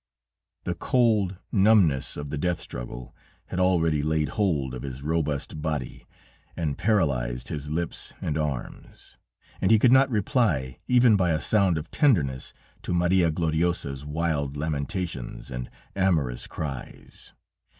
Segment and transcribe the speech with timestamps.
[0.63, 3.15] "The cold numbness of the death struggle
[3.49, 6.07] had already laid hold of his robust body
[6.57, 9.15] and paralyzed his lips and arms,
[9.61, 12.51] and he could not reply even by a sound of tenderness
[12.81, 17.33] to Maria Gloriosa's wild lamentations and amorous cries.